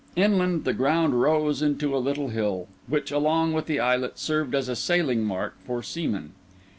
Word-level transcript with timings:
Inland 0.15 0.63
the 0.63 0.73
ground 0.73 1.21
rose 1.21 1.61
into 1.61 1.95
a 1.95 2.01
little 2.01 2.29
hill, 2.29 2.67
which, 2.87 3.11
along 3.11 3.53
with 3.53 3.67
the 3.67 3.79
islet, 3.79 4.17
served 4.17 4.55
as 4.55 4.67
a 4.67 4.75
sailing 4.75 5.23
mark 5.23 5.55
for 5.67 5.83
seamen. 5.83 6.31